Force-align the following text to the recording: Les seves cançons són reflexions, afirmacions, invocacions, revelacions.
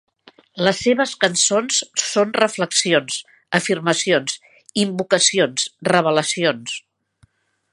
Les 0.67 0.77
seves 0.85 1.11
cançons 1.25 1.75
són 2.03 2.31
reflexions, 2.37 3.19
afirmacions, 3.59 4.39
invocacions, 4.85 5.69
revelacions. 5.93 6.79